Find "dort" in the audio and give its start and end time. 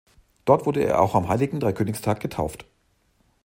0.45-0.65